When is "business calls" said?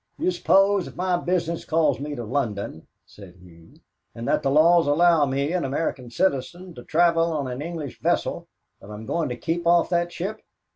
1.17-1.99